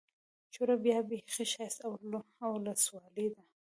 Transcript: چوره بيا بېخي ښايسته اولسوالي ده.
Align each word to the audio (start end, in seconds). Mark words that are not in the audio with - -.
چوره 0.53 0.75
بيا 0.83 0.97
بېخي 1.09 1.45
ښايسته 1.53 1.85
اولسوالي 2.49 3.27
ده. 3.33 3.41